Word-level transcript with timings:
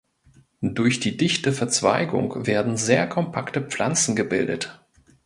Durch 0.63 0.99
die 0.99 1.15
dichte 1.15 1.53
Verzweigung 1.53 2.47
werden 2.47 2.75
sehr 2.75 3.07
kompakte 3.07 3.61
Pflanzen 3.61 4.15
gebildet. 4.15 4.81